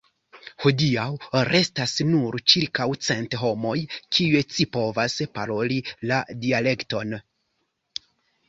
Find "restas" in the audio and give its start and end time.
1.49-1.93